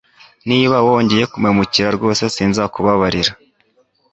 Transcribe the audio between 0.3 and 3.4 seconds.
Niba wongeye kumpemukira rwose sinzakubabarira